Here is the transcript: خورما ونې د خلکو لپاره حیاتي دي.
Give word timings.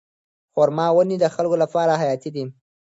خورما 0.53 0.85
ونې 0.95 1.17
د 1.19 1.25
خلکو 1.35 1.55
لپاره 1.63 1.99
حیاتي 2.01 2.29
دي. 2.35 2.43